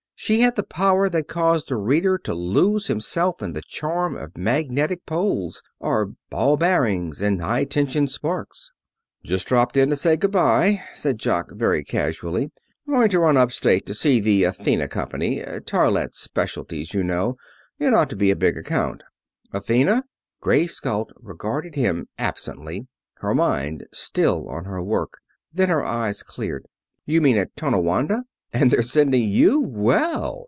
[0.21, 4.37] She had the power that caused the reader to lose himself in the charm of
[4.37, 8.71] magnetic poles, and ball bearings, and high tension sparks.
[9.23, 12.51] "Just dropped in to say good by," said Jock, very casually.
[12.87, 17.35] "Going to run up state to see the Athena Company toilette specialties, you know.
[17.79, 19.01] It ought to be a big account."
[19.51, 20.03] "Athena?"
[20.39, 25.17] Grace Galt regarded him absently, her mind still on her work.
[25.51, 26.67] Then her eyes cleared.
[27.07, 28.25] "You mean at Tonawanda?
[28.53, 29.61] And they're sending you!
[29.61, 30.39] Well!"